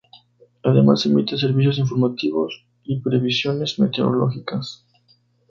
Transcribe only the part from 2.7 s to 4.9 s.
y previsiones meteorológicas.